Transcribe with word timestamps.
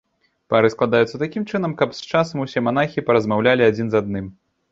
Пары 0.53 0.69
складаюцца 0.75 1.19
такім 1.23 1.43
чынам, 1.51 1.75
каб 1.81 1.93
з 1.97 2.09
часам 2.13 2.43
усе 2.45 2.59
манахі 2.69 3.05
паразмаўлялі 3.09 3.67
адзін 3.69 3.87
з 3.93 4.01
адным. 4.05 4.25